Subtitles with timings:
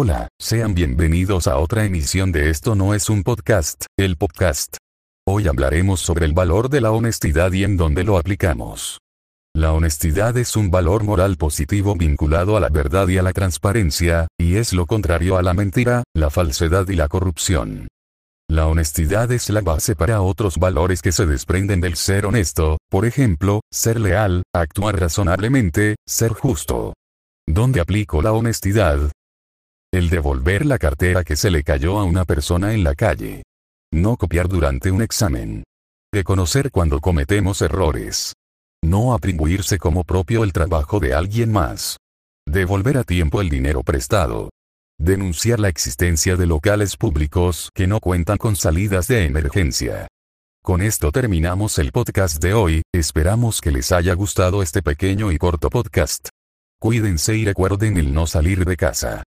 [0.00, 4.76] Hola, sean bienvenidos a otra emisión de Esto no es un podcast, el podcast.
[5.26, 9.00] Hoy hablaremos sobre el valor de la honestidad y en dónde lo aplicamos.
[9.56, 14.28] La honestidad es un valor moral positivo vinculado a la verdad y a la transparencia,
[14.38, 17.88] y es lo contrario a la mentira, la falsedad y la corrupción.
[18.48, 23.04] La honestidad es la base para otros valores que se desprenden del ser honesto, por
[23.04, 26.94] ejemplo, ser leal, actuar razonablemente, ser justo.
[27.48, 29.10] ¿Dónde aplico la honestidad?
[29.98, 33.42] El devolver la cartera que se le cayó a una persona en la calle.
[33.92, 35.64] No copiar durante un examen.
[36.14, 38.32] Reconocer cuando cometemos errores.
[38.80, 41.96] No atribuirse como propio el trabajo de alguien más.
[42.46, 44.50] Devolver a tiempo el dinero prestado.
[45.00, 50.06] Denunciar la existencia de locales públicos que no cuentan con salidas de emergencia.
[50.62, 55.38] Con esto terminamos el podcast de hoy, esperamos que les haya gustado este pequeño y
[55.38, 56.28] corto podcast.
[56.78, 59.24] Cuídense y recuerden el no salir de casa.